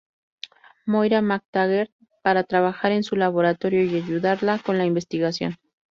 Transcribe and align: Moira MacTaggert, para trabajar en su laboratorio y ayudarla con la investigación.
Moira 0.87 1.21
MacTaggert, 1.21 1.91
para 2.23 2.43
trabajar 2.43 2.91
en 2.91 3.03
su 3.03 3.15
laboratorio 3.15 3.83
y 3.83 3.95
ayudarla 3.97 4.57
con 4.57 4.79
la 4.79 4.85
investigación. 4.87 5.57